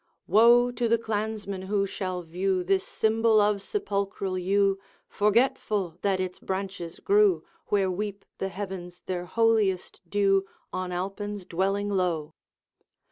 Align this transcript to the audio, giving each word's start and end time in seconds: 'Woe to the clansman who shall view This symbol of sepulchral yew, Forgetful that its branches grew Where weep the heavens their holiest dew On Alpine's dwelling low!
'Woe 0.25 0.71
to 0.71 0.87
the 0.87 0.97
clansman 0.97 1.61
who 1.61 1.85
shall 1.85 2.23
view 2.23 2.63
This 2.63 2.83
symbol 2.87 3.39
of 3.39 3.61
sepulchral 3.61 4.35
yew, 4.35 4.79
Forgetful 5.07 5.99
that 6.01 6.19
its 6.19 6.39
branches 6.39 6.99
grew 6.99 7.43
Where 7.67 7.91
weep 7.91 8.25
the 8.39 8.49
heavens 8.49 9.03
their 9.05 9.25
holiest 9.27 10.01
dew 10.09 10.47
On 10.73 10.91
Alpine's 10.91 11.45
dwelling 11.45 11.89
low! 11.89 12.33